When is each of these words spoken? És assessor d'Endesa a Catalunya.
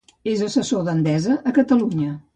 És 0.29 0.39
assessor 0.47 0.87
d'Endesa 0.87 1.37
a 1.53 1.57
Catalunya. 1.59 2.15